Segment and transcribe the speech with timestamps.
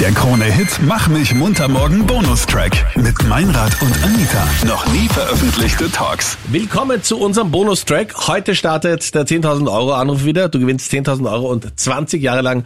[0.00, 4.46] Der Krone-Hit Mach mich munter morgen Bonustrack mit Meinrad und Anita.
[4.64, 6.38] Noch nie veröffentlichte Talks.
[6.46, 8.28] Willkommen zu unserem Bonustrack.
[8.28, 10.48] Heute startet der 10.000 Euro Anruf wieder.
[10.48, 12.64] Du gewinnst 10.000 Euro und 20 Jahre lang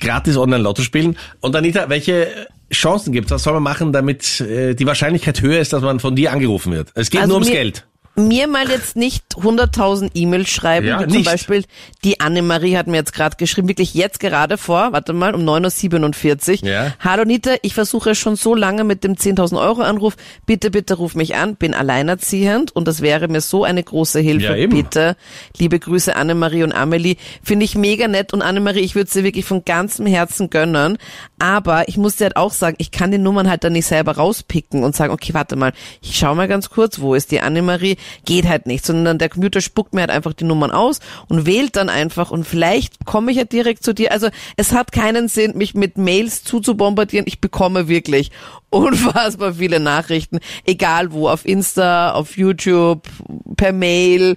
[0.00, 1.16] gratis Online-Lotto spielen.
[1.40, 3.30] Und Anita, welche Chancen gibt's?
[3.30, 6.72] Was soll man machen, damit äh, die Wahrscheinlichkeit höher ist, dass man von dir angerufen
[6.72, 6.88] wird?
[6.94, 7.86] Es geht Also nur ums Geld.
[8.14, 11.24] Mir mal jetzt nicht 100.000 E-Mails schreiben, Ja, wie zum nicht.
[11.30, 11.64] Beispiel
[12.04, 16.62] die Annemarie hat mir jetzt gerade geschrieben, wirklich jetzt gerade vor, warte mal, um 9.47
[16.62, 16.68] Uhr.
[16.68, 16.94] Ja.
[17.00, 21.14] Hallo Nita, ich versuche schon so lange mit dem 10.000 Euro Anruf, bitte, bitte ruf
[21.14, 25.16] mich an, bin alleinerziehend und das wäre mir so eine große Hilfe, Ja, bitte.
[25.56, 29.46] Liebe Grüße Annemarie und Amelie, finde ich mega nett und Annemarie, ich würde sie wirklich
[29.46, 30.98] von ganzem Herzen gönnen,
[31.38, 34.12] aber ich muss dir halt auch sagen, ich kann die Nummern halt dann nicht selber
[34.16, 37.96] rauspicken und sagen, okay, warte mal, ich schau mal ganz kurz, wo ist die Annemarie?
[38.24, 41.76] Geht halt nicht, sondern der Computer spuckt mir halt einfach die Nummern aus und wählt
[41.76, 44.12] dann einfach und vielleicht komme ich ja direkt zu dir.
[44.12, 47.26] Also es hat keinen Sinn, mich mit Mails zuzubombardieren.
[47.26, 48.30] Ich bekomme wirklich
[48.70, 53.08] unfassbar viele Nachrichten, egal wo, auf Insta, auf YouTube,
[53.56, 54.36] per Mail.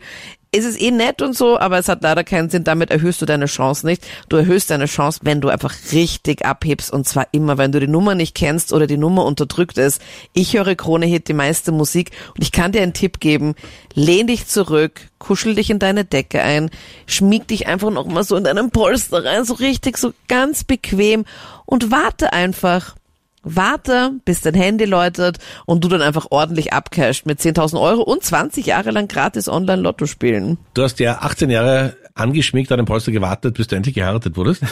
[0.57, 2.63] Es ist eh nett und so, aber es hat leider keinen Sinn.
[2.63, 4.07] Damit erhöhst du deine Chance nicht.
[4.29, 7.89] Du erhöhst deine Chance, wenn du einfach richtig abhebst und zwar immer, wenn du die
[7.89, 10.01] Nummer nicht kennst oder die Nummer unterdrückt ist.
[10.31, 13.55] Ich höre Krone Hit die meiste Musik und ich kann dir einen Tipp geben.
[13.93, 16.69] Lehn dich zurück, kuschel dich in deine Decke ein,
[17.05, 21.25] schmieg dich einfach noch mal so in deinen Polster rein, so richtig, so ganz bequem
[21.65, 22.95] und warte einfach.
[23.45, 28.23] Warte, bis dein Handy läutet und du dann einfach ordentlich abcasht mit 10.000 Euro und
[28.23, 30.57] 20 Jahre lang gratis Online-Lotto spielen.
[30.73, 34.63] Du hast ja 18 Jahre angeschmiegt an dem Polster gewartet, bis du endlich geheiratet wurdest.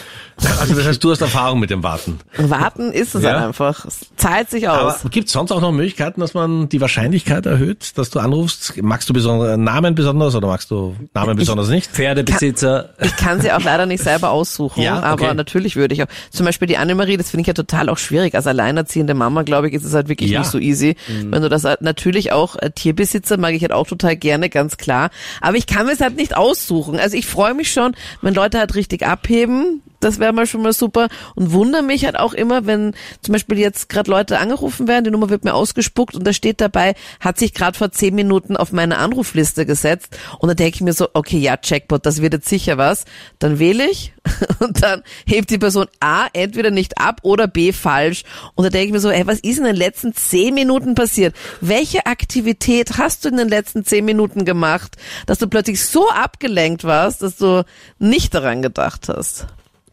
[0.61, 2.19] Also das heißt, du hast Erfahrung mit dem Warten.
[2.37, 3.33] Warten ist es Ja.
[3.33, 3.83] halt einfach.
[3.85, 5.01] Es zahlt sich Aber aus.
[5.11, 8.81] gibt es sonst auch noch Möglichkeiten, dass man die Wahrscheinlichkeit erhöht, dass du anrufst?
[8.81, 11.91] Magst du besondere Namen besonders oder magst du Namen besonders nicht?
[11.91, 12.89] Pferdebesitzer.
[13.01, 15.33] Ich kann sie auch leider nicht selber aussuchen, Ja, aber okay.
[15.35, 16.07] natürlich würde ich auch.
[16.31, 18.35] Zum Beispiel die Annemarie, das finde ich ja total auch schwierig.
[18.35, 20.39] Als alleinerziehende Mama, glaube ich, ist es halt wirklich Ja.
[20.39, 20.95] nicht so easy.
[21.29, 24.77] Wenn du das halt, natürlich auch äh, Tierbesitzer mag ich halt auch total gerne, ganz
[24.77, 25.09] klar.
[25.41, 26.99] Aber ich kann mir es halt nicht aussuchen.
[26.99, 29.81] Also ich freue mich schon, wenn Leute halt richtig abheben.
[30.03, 31.07] Das wäre mal schon mal super.
[31.35, 35.11] Und wundere mich halt auch immer, wenn zum Beispiel jetzt gerade Leute angerufen werden, die
[35.11, 38.71] Nummer wird mir ausgespuckt und da steht dabei, hat sich gerade vor zehn Minuten auf
[38.71, 40.17] meine Anrufliste gesetzt.
[40.39, 43.05] Und da denke ich mir so, okay, ja, Jackpot, das wird jetzt sicher was.
[43.39, 44.13] Dann wähle ich
[44.59, 48.23] und dann hebt die Person A entweder nicht ab oder B falsch.
[48.55, 51.35] Und da denke ich mir so, ey, was ist in den letzten zehn Minuten passiert?
[51.61, 56.83] Welche Aktivität hast du in den letzten zehn Minuten gemacht, dass du plötzlich so abgelenkt
[56.83, 57.63] warst, dass du
[57.99, 59.47] nicht daran gedacht hast?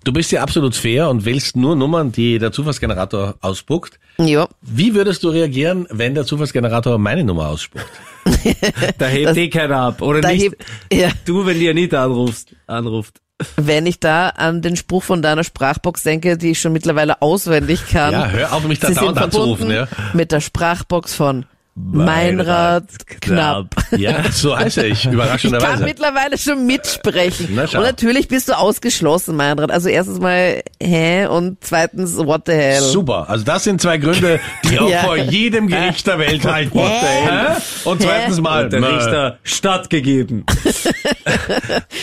[0.04, 3.98] Du bist ja absolut fair und wählst nur Nummern, die der Zufallsgenerator ausspuckt.
[4.18, 4.48] Ja.
[4.62, 7.86] Wie würdest du reagieren, wenn der Zufallsgenerator meine Nummer ausspuckt?
[8.98, 10.02] Da hebt Das- eh keiner ab.
[10.02, 13.20] Oder Da nicht hebt, ja, du, wenn die Anita anrufst, anruft.
[13.56, 17.86] wenn ich da an den Spruch von deiner Sprachbox denke, die ich schon mittlerweile auswendig
[17.90, 18.12] kann.
[18.12, 20.12] Ja, hör auf, mich da Sie sind dauernd anzurufen, verbunden ja.
[20.14, 22.84] mit der Sprachbox von Meinrad
[23.20, 23.74] Knapp.
[23.96, 25.84] Ja, so heiße ich, Ich kann überraschenderweise.
[25.84, 27.48] mittlerweile schon mitsprechen.
[27.54, 29.70] Na, und natürlich bist du ausgeschlossen, Meinrad.
[29.70, 31.26] Also erstens mal, hä?
[31.26, 32.80] Und zweitens, what the hell?
[32.82, 35.04] Super, also das sind zwei Gründe, die auch Ja.
[35.04, 36.78] vor jedem Gericht der Welt halten.
[36.78, 37.56] Hä?
[37.84, 38.82] Und zweitens mal, Und der.
[38.96, 40.44] Richter stattgegeben.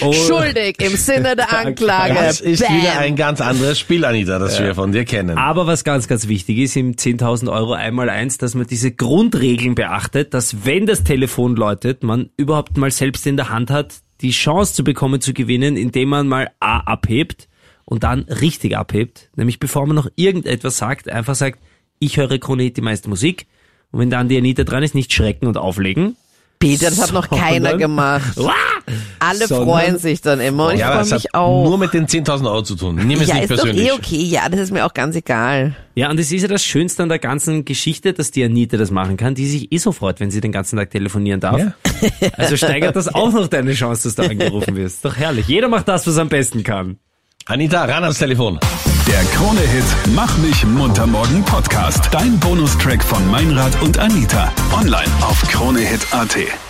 [0.01, 2.13] Und Schuldig im Sinne der Anklage.
[2.13, 2.77] das ist Bam.
[2.77, 5.37] wieder ein ganz anderes Spiel, Anita, das wir von dir kennen.
[5.37, 9.75] Aber was ganz, ganz wichtig ist im 10.000 Euro einmal eins, dass man diese Grundregeln
[9.75, 14.31] beachtet, dass wenn das Telefon läutet, man überhaupt mal selbst in der Hand hat, die
[14.31, 17.47] Chance zu bekommen zu gewinnen, indem man mal A abhebt
[17.85, 19.29] und dann richtig abhebt.
[19.35, 21.59] Nämlich bevor man noch irgendetwas sagt, einfach sagt,
[21.99, 23.47] ich höre Krone Hit die meiste Musik.
[23.91, 26.15] Und wenn dann die Anita dran ist, nicht schrecken und auflegen.
[26.59, 28.33] Peter, das hat noch keiner gemacht.
[29.19, 31.65] Alle Sondern- freuen sich dann immer und ich ja, freue mich auch.
[31.65, 32.95] nur mit den 10.000 Euro zu tun.
[32.95, 33.87] Nimm es ja, nicht ist doch persönlich.
[33.87, 34.23] eh okay.
[34.23, 35.75] Ja, das ist mir auch ganz egal.
[35.95, 38.89] Ja, und es ist ja das Schönste an der ganzen Geschichte, dass die Anita das
[38.91, 41.59] machen kann, die sich eh so freut, wenn sie den ganzen Tag telefonieren darf.
[41.59, 41.73] Ja.
[42.37, 45.03] Also steigert das auch noch deine Chance, dass du angerufen wirst.
[45.03, 45.47] Doch herrlich.
[45.47, 46.97] Jeder macht das, was er am besten kann.
[47.45, 48.59] Anita, ran ans Telefon.
[49.07, 49.85] Der Krone-Hit
[50.15, 52.09] Mach mich munter morgen Podcast.
[52.11, 54.51] Dein Bonustrack von Meinrad und Anita.
[54.73, 56.66] Online auf kronehit.at.